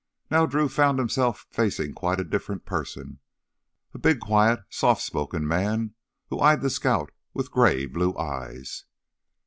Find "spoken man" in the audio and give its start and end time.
5.03-5.93